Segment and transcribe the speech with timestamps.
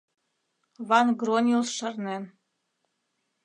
[0.89, 2.23] Ван-Грониус шарнен.